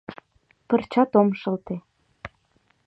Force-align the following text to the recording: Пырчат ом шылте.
Пырчат 0.67 1.11
ом 1.19 1.29
шылте. 1.41 1.75